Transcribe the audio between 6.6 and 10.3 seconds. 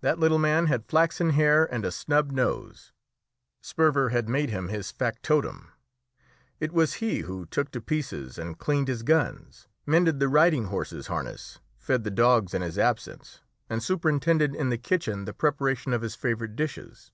was he who took to pieces and cleaned his guns, mended the